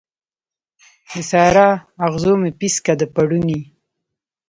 د 1.11 1.13
سارا، 1.29 1.69
اغزو 2.05 2.33
مې 2.41 2.51
پیڅکه 2.59 2.93
د 2.99 3.01
پوړنې 3.13 3.59